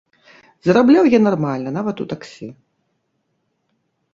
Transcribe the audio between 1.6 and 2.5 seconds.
нават у таксі.